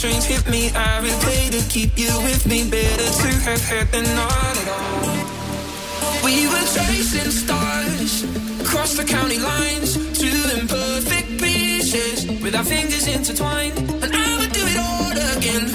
trains 0.00 0.24
hit 0.24 0.48
me, 0.48 0.70
I 0.70 1.00
replay 1.04 1.50
to 1.50 1.60
keep 1.68 1.98
you 1.98 2.08
with 2.22 2.46
me. 2.46 2.70
Better 2.70 3.10
to 3.20 3.28
have 3.44 3.62
had 3.68 3.86
than 3.92 4.04
not 4.16 4.56
at 4.62 4.68
all. 4.68 6.24
We 6.24 6.46
were 6.48 6.66
chasing 6.72 7.30
stars 7.30 8.24
across 8.62 8.94
the 8.96 9.04
county 9.04 9.38
lines, 9.38 9.92
two 10.18 10.40
imperfect 10.58 11.42
pieces 11.42 12.24
with 12.40 12.54
our 12.54 12.64
fingers 12.64 13.06
intertwined. 13.08 13.76
And 14.02 14.10
I 14.14 14.38
would 14.38 14.52
do 14.52 14.64
it 14.64 14.78
all 14.88 15.12
again, 15.36 15.66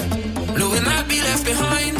knowing 0.58 0.84
I'd 0.84 1.06
be 1.08 1.20
left 1.20 1.44
behind. 1.44 1.95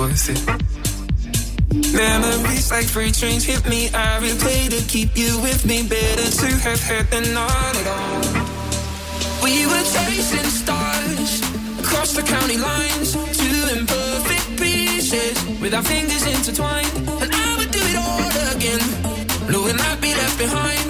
Worth 0.00 0.30
it. 0.32 0.40
Memories 1.92 2.70
like 2.70 2.86
freight 2.86 3.12
trains 3.12 3.44
hit 3.44 3.68
me. 3.68 3.88
I 3.92 4.18
replay 4.24 4.70
to 4.74 4.80
keep 4.88 5.10
you 5.14 5.38
with 5.42 5.66
me. 5.66 5.82
Better 5.86 6.28
to 6.40 6.48
have 6.64 6.82
had 6.88 7.06
than 7.12 7.34
not 7.34 7.72
at 7.80 7.86
all. 7.96 8.20
We 9.44 9.66
were 9.70 9.84
chasing 9.94 10.50
stars 10.62 11.32
across 11.82 12.14
the 12.14 12.22
county 12.22 12.56
lines, 12.56 13.12
two 13.12 13.60
imperfect 13.76 14.46
pieces 14.62 15.36
with 15.60 15.74
our 15.74 15.82
fingers 15.82 16.24
intertwined. 16.34 16.92
And 17.22 17.30
I 17.30 17.48
would 17.58 17.70
do 17.70 17.82
it 17.92 17.96
all 18.06 18.56
again, 18.56 18.82
knowing 19.52 19.78
I'd 19.78 20.00
be 20.00 20.14
left 20.14 20.38
behind. 20.38 20.89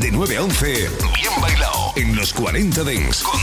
De 0.00 0.10
9 0.10 0.36
a 0.36 0.42
11, 0.42 0.66
bien 0.66 1.40
bailado 1.40 1.92
en 1.96 2.14
los 2.14 2.32
40 2.32 2.84
Dents 2.84 3.22
con 3.22 3.40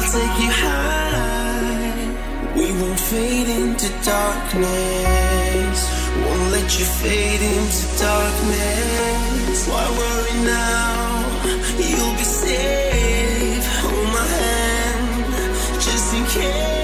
I'll 0.00 0.04
take 0.04 0.38
you 0.44 0.50
high. 0.62 1.90
We 2.54 2.70
won't 2.80 3.00
fade 3.00 3.48
into 3.48 3.88
darkness. 4.04 5.78
Won't 6.22 6.52
let 6.52 6.78
you 6.78 6.84
fade 7.02 7.42
into 7.42 7.84
darkness. 7.98 9.66
Why 9.66 9.84
worry 9.98 10.36
now? 10.44 11.42
You'll 11.90 12.14
be 12.14 12.22
safe. 12.22 13.66
Hold 13.82 14.08
my 14.14 14.26
hand, 14.38 15.24
just 15.82 16.14
in 16.14 16.24
case. 16.26 16.77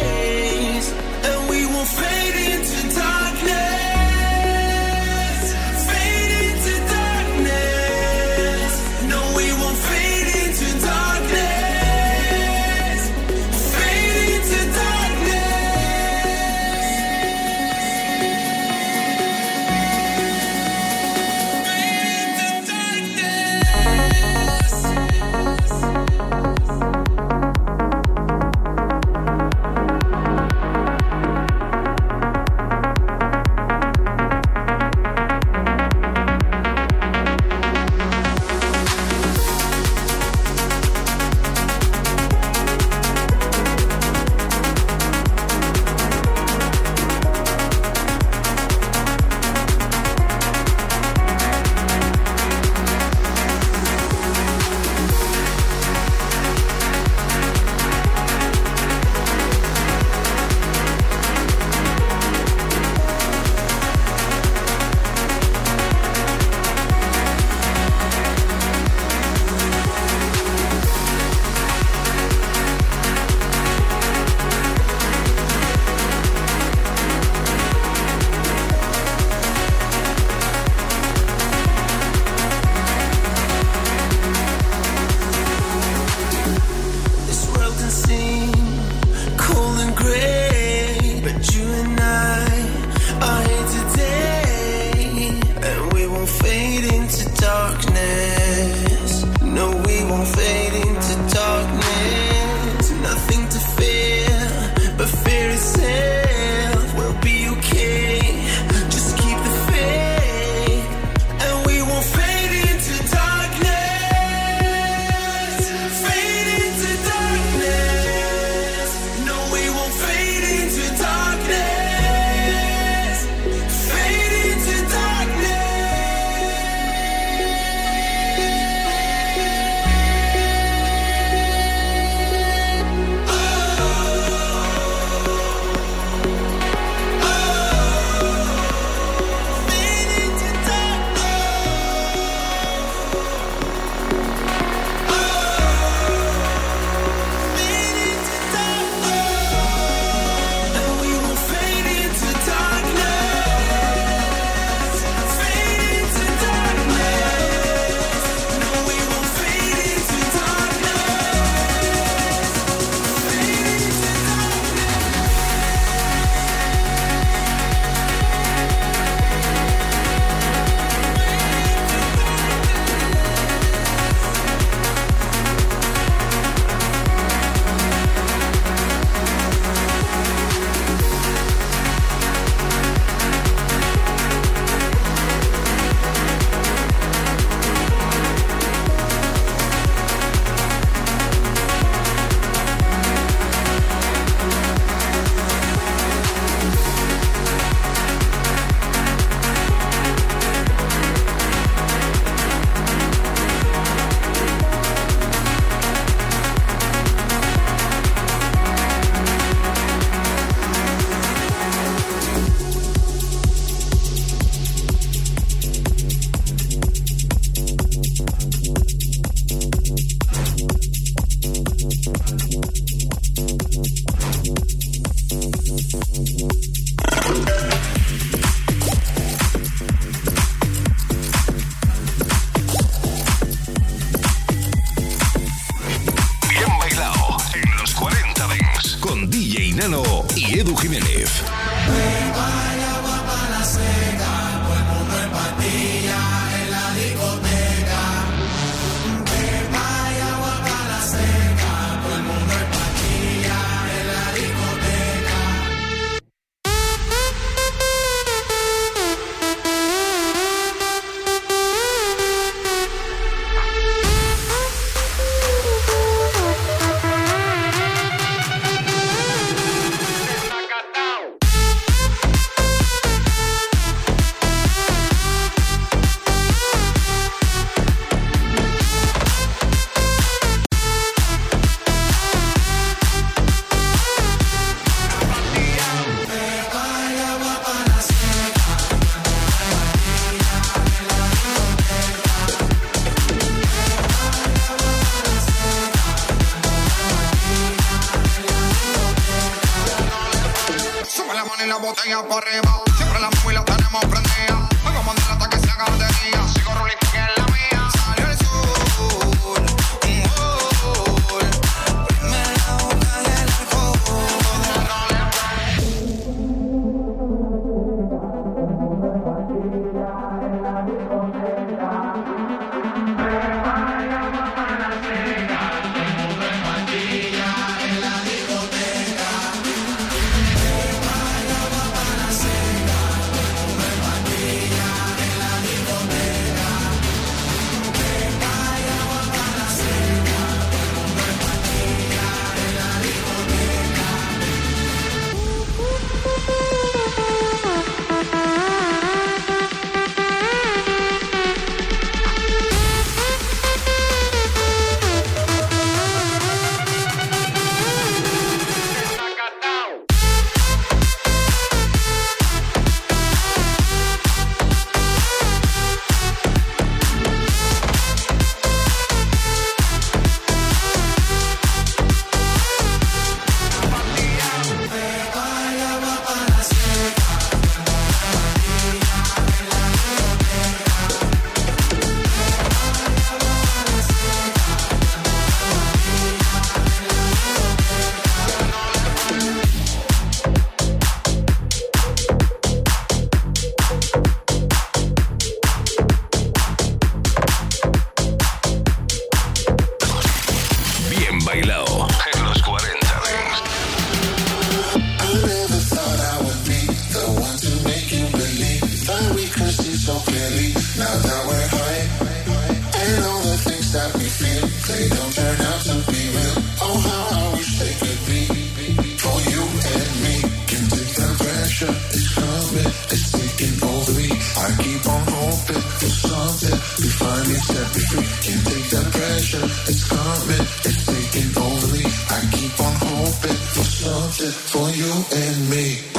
for 434.52 434.90
you 434.90 435.10
and 435.32 435.70
me. 435.70 436.13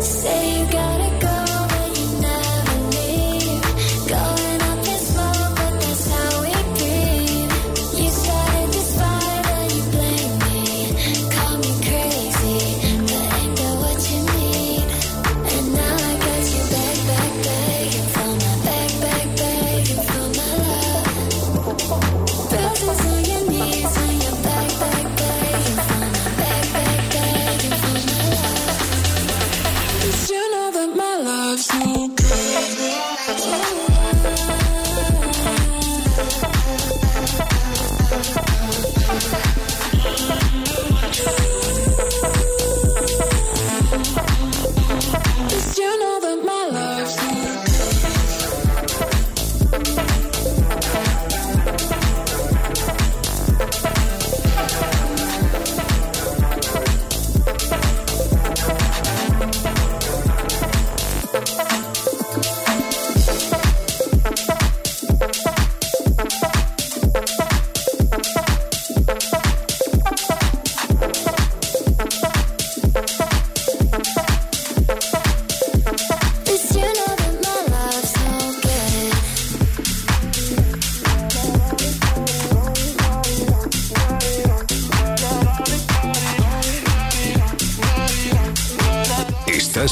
Say 0.00 0.37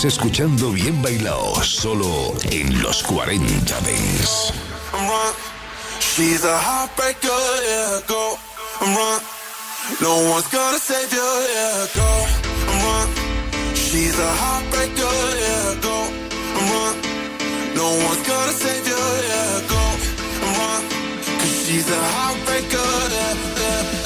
escuchando 0.06 0.70
Bien 0.70 1.02
Bailao 1.02 1.62
solo 1.62 2.34
en 2.50 2.82
los 2.82 3.02
40 3.02 3.80
Dents. 3.80 4.52
She's 5.98 6.44
a 6.44 6.58
heartbreaker, 6.58 7.42
yeah, 7.68 8.00
go 8.06 8.38
run. 8.80 9.20
No 10.00 10.30
one's 10.30 10.48
gonna 10.48 10.78
save 10.78 11.12
you, 11.12 11.30
yeah, 11.54 11.86
go 11.94 12.08
run. 12.84 13.08
She's 13.74 14.18
a 14.18 14.30
heartbreaker, 14.42 15.16
yeah, 15.42 15.74
go 15.82 15.96
run. 16.70 16.94
No 17.74 17.86
one's 18.06 18.22
gonna 18.26 18.52
save 18.52 18.86
you, 18.86 19.02
yeah, 19.28 19.60
go 19.68 19.82
run. 20.56 20.82
Cause 21.40 21.66
she's 21.66 21.88
a 21.90 22.00
heartbreaker, 22.16 22.88
yeah, 23.10 23.34
yeah. 23.60 24.05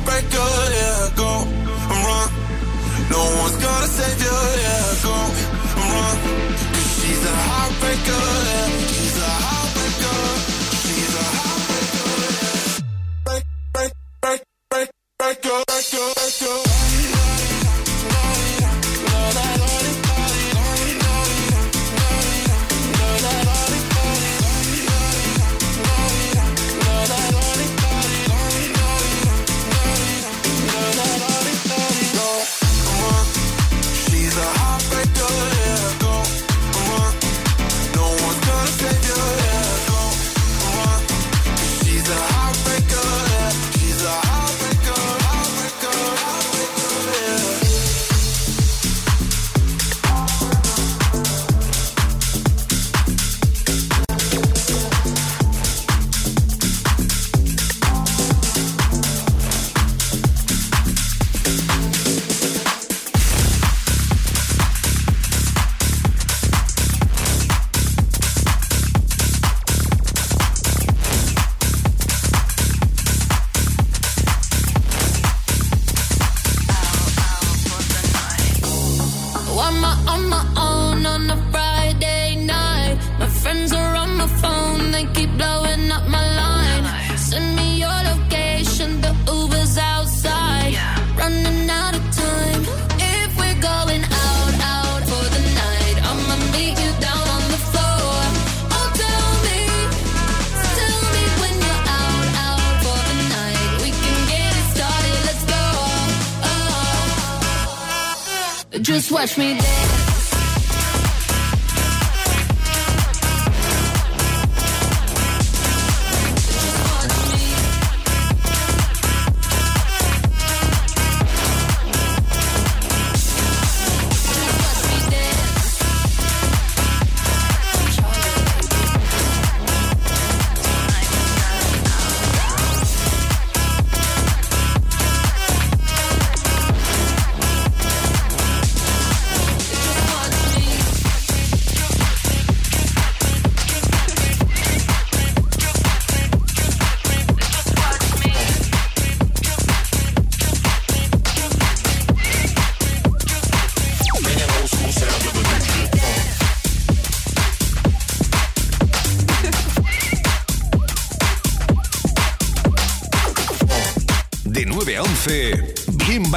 heartbreaker, 0.00 0.70
yeah, 0.72 1.10
go 1.16 1.42
and 1.42 2.04
run. 2.06 2.28
No 3.10 3.22
one's 3.42 3.56
gonna 3.56 3.86
save 3.86 4.20
you, 4.20 4.38
yeah, 4.64 5.02
go 5.02 5.16
She's 7.00 7.24
a 7.24 7.34
heartbreaker. 7.48 8.54
She's 8.54 8.59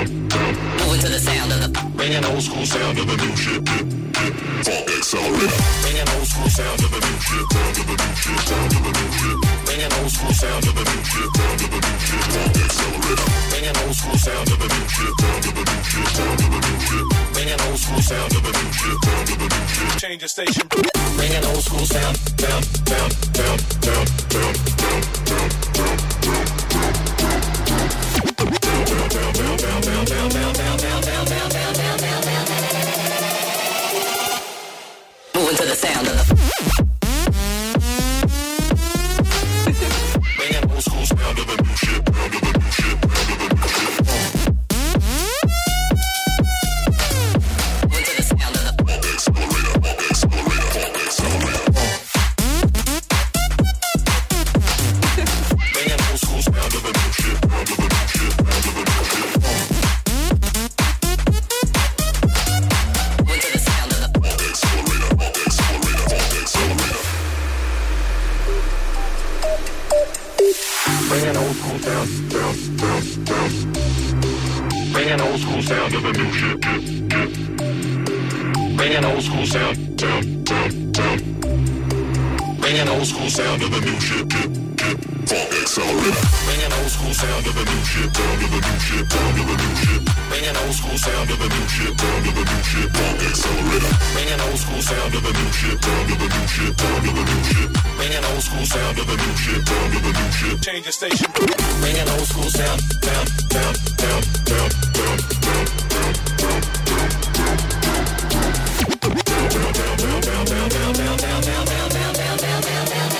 Moving 0.00 1.00
to 1.04 1.12
the 1.12 1.20
sound 1.20 1.52
of 1.52 1.60
the 1.60 1.68
bringing 1.92 2.24
old 2.24 2.40
school 2.40 2.64
sound 2.64 2.96
of 2.96 3.04
the 3.04 3.20
new 3.20 3.36
shit. 3.36 3.60
Funk 4.64 4.88
accelerator. 4.96 5.60
Bringing 5.84 6.08
old 6.16 6.24
school 6.24 6.48
sound 6.48 6.80
of 6.80 6.88
the 6.88 7.04
new 7.04 7.20
shit. 7.20 7.44
Sound 7.52 7.76
of 7.76 7.84
the 7.84 8.00
new 8.00 8.16
shit. 8.16 8.40
Sound 8.48 8.72
of 8.72 8.80
the 8.80 8.96
new 8.96 9.12
shit. 9.20 9.36
Bringing 9.68 9.92
old 10.00 10.08
school 10.08 10.32
sound 10.32 10.64
of 10.64 10.72
the 10.72 10.84
new 10.88 11.04
shit. 11.04 11.28
Sound 11.36 11.60
of 11.60 11.68
the 11.68 11.84
new 11.84 12.00
shit. 12.00 12.16
Funk 12.32 12.56
accelerator. 12.64 13.28
Bringing 13.52 13.76
old 13.76 13.92
school 13.92 14.16
sound 14.16 14.48
of 14.48 14.56
the 14.56 14.68
new 14.72 14.88
shit. 14.88 15.12
Sound 15.20 15.44
of 15.44 15.52
the 15.52 15.68
new 15.68 15.84
shit. 15.84 16.08
Sound 16.16 16.40
of 16.40 16.48
the 16.48 16.60
new 16.64 16.80
shit. 16.80 17.04
Bringing 17.36 17.60
old 17.60 17.76
school 17.76 18.00
sound 18.00 18.32
of 18.32 18.40
the 18.40 18.52
new 18.56 18.72
shit. 18.72 18.96
Sound 19.04 19.28
of 19.28 19.36
the 19.36 19.52
new 19.52 19.68
shit. 19.68 20.00
Change 20.00 20.24
the 20.24 20.32
station. 20.32 20.64
Bringing 21.20 21.44
old 21.44 21.60
school 21.60 21.84
sound. 21.84 22.16
Down, 22.40 22.64
down, 22.88 23.12
down, 23.36 23.60
down, 23.84 24.08
down, 24.32 24.56
down, 24.56 24.56
down, 24.72 25.12
down, 25.28 25.52
down, 25.60 25.92
down, 28.40 28.48
down. 28.48 28.59
Moving 35.34 35.56
to 35.56 35.66
the 35.66 35.74
sound 35.74 36.06
of 36.06 36.16
the 36.16 36.39
Bringing 94.12 94.40
old 94.40 94.58
school 94.58 94.82
sound 94.82 95.12
to 95.12 95.20
the 95.20 95.32
new 95.32 95.50
shit, 95.52 95.80
down 95.80 96.06
to 96.08 96.14
the 96.14 96.28
new 96.34 96.46
shit, 96.48 96.76
down 96.76 97.00
to 97.04 97.10
the 97.18 97.24
new 97.30 97.42
shit. 97.50 97.70
Bringing 97.96 98.24
old 98.30 98.42
school 98.42 98.66
sound 98.66 98.96
to 98.96 99.04
the 99.04 99.16
new 99.16 99.36
shit, 99.36 99.64
down 99.64 99.90
to 99.92 99.98
the 100.00 100.12
new 100.18 100.30
shit. 100.32 100.56
Change 100.62 100.84
the 100.86 100.92
station. 100.92 101.30
Bringing 101.80 102.08
old 102.08 102.26
school 102.26 102.50
sound, 102.50 102.80
Sound. 103.04 103.28
Sound. 103.52 103.76
Sound. 104.00 104.24
Sound. 104.48 104.72
Sound. 104.88 105.20
Sound. 105.34 105.70
down, 109.00 109.72
down, 109.72 110.00
down, 110.00 110.20
down, 110.20 110.38
down, 110.38 110.94
down, 110.94 110.94
down, 110.94 111.20
down, 111.20 111.40
down, 111.40 111.88
down, 111.90 112.12
down, 112.14 112.38
down, 112.38 112.62
down, 112.62 112.86
down. 112.86 113.10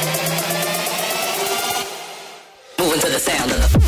Moving 2.78 3.00
to 3.00 3.08
the 3.08 3.18
sound 3.18 3.50
of 3.52 3.72
the 3.72 3.79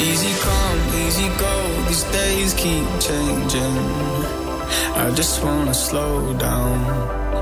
Easy 0.00 0.32
come, 0.38 0.80
easy 1.04 1.28
go, 1.38 1.54
these 1.88 2.04
days 2.04 2.54
keep 2.54 2.86
changing. 3.00 3.78
I 4.94 5.10
just 5.14 5.42
wanna 5.42 5.74
slow 5.74 6.32
down. 6.34 6.78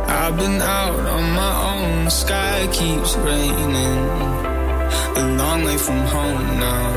I've 0.09 0.39
been 0.39 0.61
out 0.63 1.01
on 1.17 1.25
my 1.43 1.55
own, 1.73 2.05
the 2.07 2.11
sky 2.11 2.67
keeps 2.73 3.15
raining. 3.17 4.01
A 5.23 5.25
long 5.37 5.65
way 5.65 5.77
from 5.77 6.01
home 6.17 6.47
now. 6.59 6.89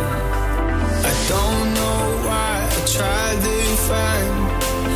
I 1.11 1.13
don't 1.33 1.67
know 1.77 2.01
why 2.27 2.55
I 2.77 2.81
try 2.97 3.27
to 3.45 3.55
find 3.89 4.35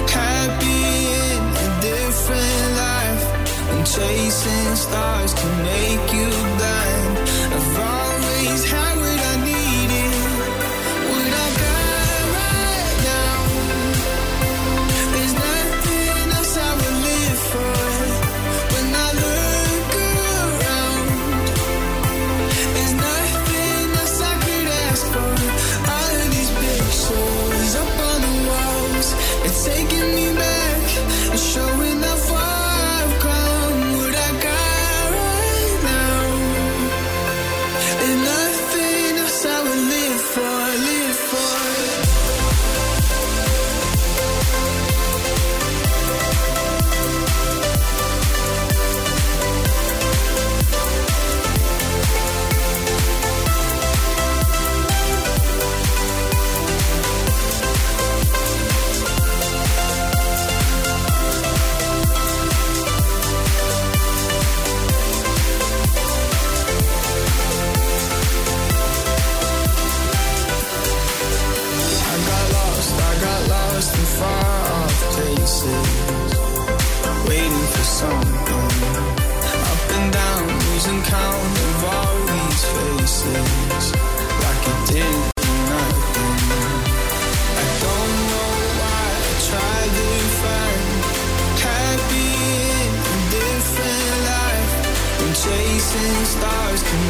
happy 0.10 0.86
in 1.28 1.44
a 1.66 1.70
different 1.90 2.66
life. 2.84 3.24
And 3.72 3.86
chasing 3.86 4.76
stars 4.76 5.34
can 5.34 5.54
make 5.64 6.08
you 6.14 6.30
blind. 6.58 7.03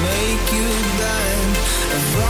make 0.07 0.45
you 0.53 0.67
blind. 0.97 2.22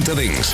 Contadins. 0.00 0.49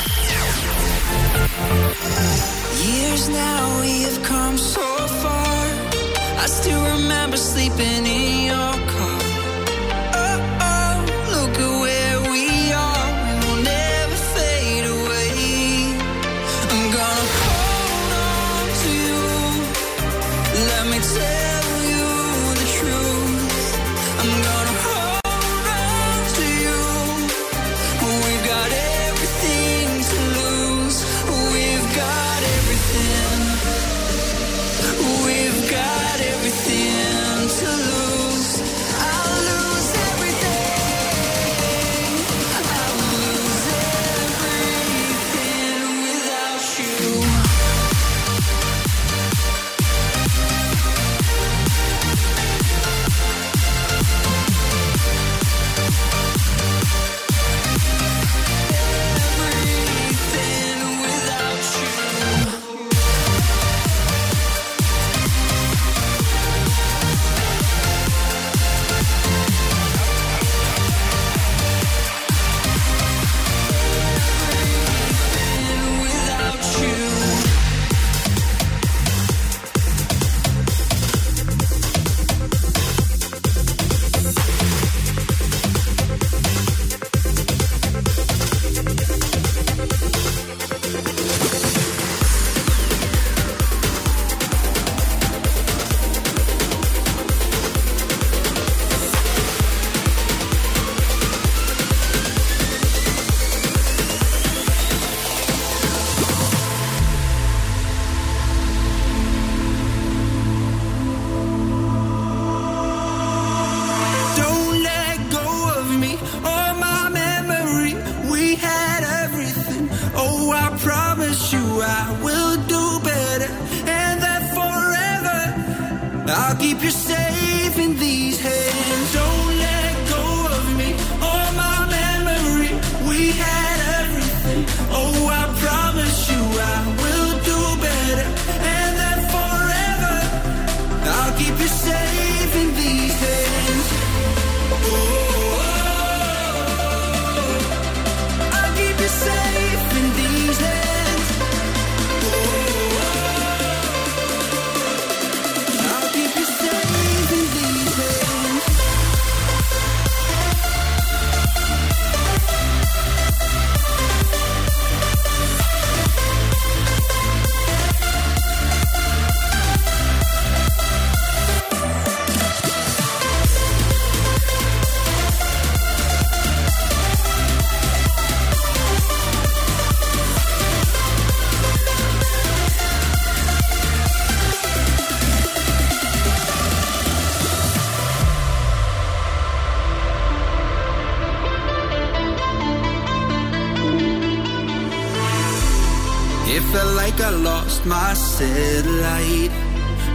satellite, 198.39 199.51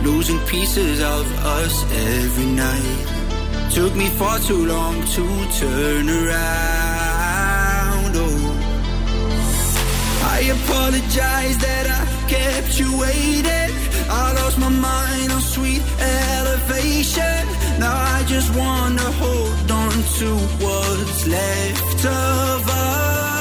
losing 0.03 0.37
pieces 0.45 1.01
of 1.01 1.25
us 1.59 1.75
every 2.19 2.45
night. 2.45 3.07
Took 3.73 3.95
me 3.95 4.05
far 4.19 4.37
too 4.39 4.63
long 4.67 4.95
to 5.15 5.23
turn 5.59 6.07
around. 6.07 8.13
Oh, 8.25 8.41
I 10.35 10.39
apologize 10.57 11.57
that 11.65 11.85
I 11.99 12.01
kept 12.29 12.79
you 12.79 12.89
waiting. 12.99 13.71
I 14.07 14.33
lost 14.39 14.59
my 14.59 14.69
mind 14.69 15.31
on 15.31 15.41
sweet 15.41 15.81
elevation. 15.99 17.41
Now 17.79 17.95
I 18.17 18.23
just 18.27 18.53
wanna 18.55 19.09
hold 19.23 19.71
on 19.71 19.93
to 20.19 20.29
what's 20.63 21.25
left 21.25 22.05
of 22.05 22.69
us. 22.69 23.40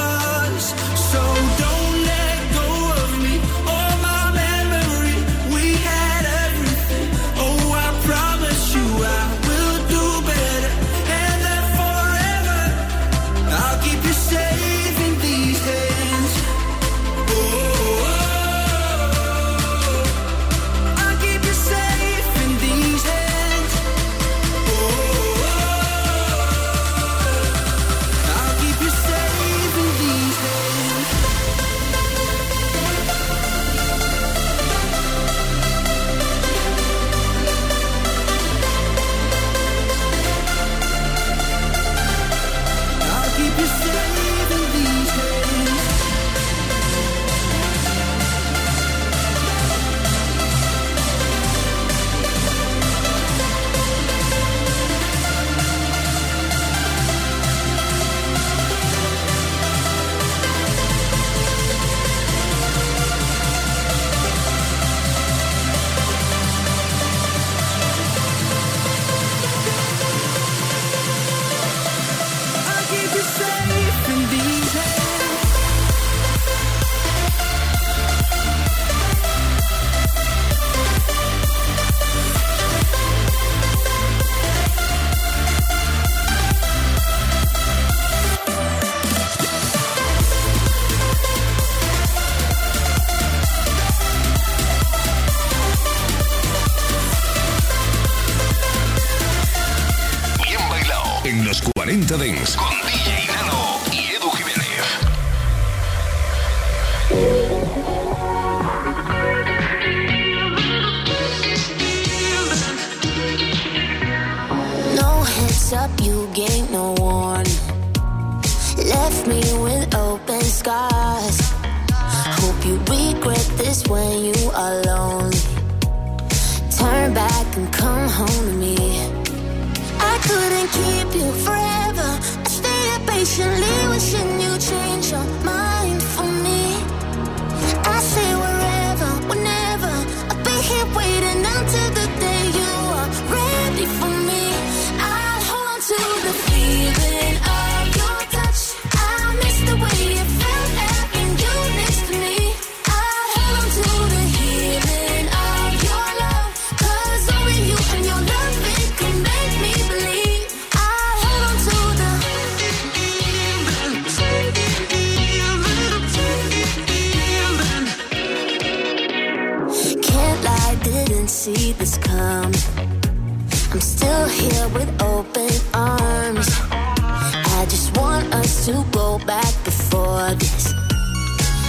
August. 180.31 180.75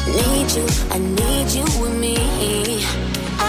Need 0.07 0.49
you, 0.57 0.67
I 0.91 0.99
need 0.99 1.49
you 1.51 1.65
with 1.81 1.99
me. 1.99 2.17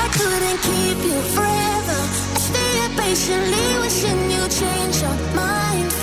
I 0.01 0.05
couldn't 0.18 0.59
keep 0.68 0.97
you 1.09 1.20
forever. 1.36 1.99
I 2.36 2.39
stay 2.49 2.80
patiently 2.97 3.68
wishing 3.84 4.32
you'd 4.32 4.49
change 4.49 5.01
your 5.01 5.18
mind. 5.36 6.03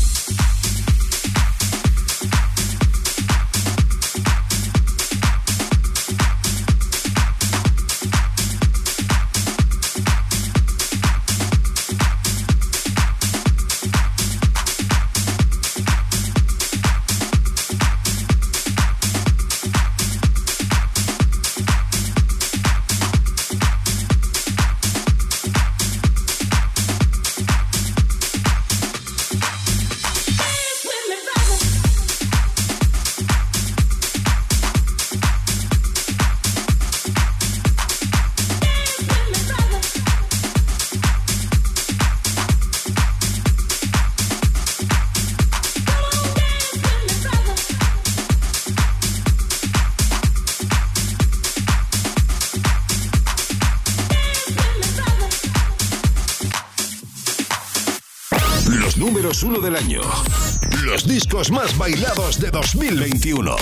Discos 61.31 61.51
más 61.51 61.77
bailados 61.77 62.41
de 62.41 62.51
2021. 62.51 63.55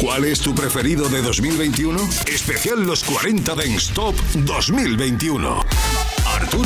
¿Cuál 0.00 0.24
es 0.24 0.40
tu 0.40 0.54
preferido 0.54 1.10
de 1.10 1.20
2021? 1.20 1.98
Especial 2.26 2.84
Los 2.84 3.04
40 3.04 3.54
Dance 3.54 3.92
Top 3.92 4.14
2021. 4.34 5.65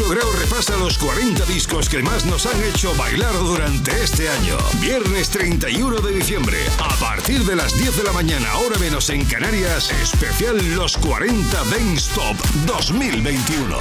Arturo 0.00 0.18
Grau 0.18 0.32
repasa 0.32 0.76
los 0.78 0.96
40 0.96 1.44
discos 1.44 1.90
que 1.90 2.02
más 2.02 2.24
nos 2.24 2.46
han 2.46 2.58
hecho 2.64 2.94
bailar 2.96 3.34
durante 3.34 3.90
este 4.02 4.30
año. 4.30 4.56
Viernes 4.80 5.28
31 5.28 6.00
de 6.00 6.14
diciembre, 6.14 6.56
a 6.78 6.94
partir 6.96 7.44
de 7.44 7.54
las 7.54 7.76
10 7.76 7.98
de 7.98 8.04
la 8.04 8.12
mañana, 8.12 8.56
hora 8.56 8.78
menos 8.78 9.10
en 9.10 9.26
Canarias, 9.26 9.90
especial 9.90 10.56
Los 10.74 10.96
40 10.96 11.64
Dance 11.64 12.10
Top 12.14 12.34
2021. 12.66 13.76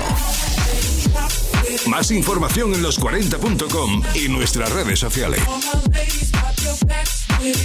Más 1.88 2.11
información 2.11 2.74
en 2.74 2.84
los40.com 2.84 4.03
y 4.15 4.28
nuestras 4.28 4.72
redes 4.74 4.99
sociales. 4.99 5.41